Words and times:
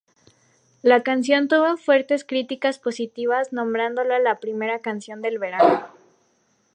La 0.81 1.03
canción 1.03 1.47
tuvo 1.47 1.77
fuertes 1.77 2.25
críticas 2.25 2.79
positivas 2.79 3.53
nombrándola 3.53 4.17
la 4.17 4.39
primera 4.39 4.79
canción 4.81 5.21
del 5.21 5.37
verano. 5.37 5.89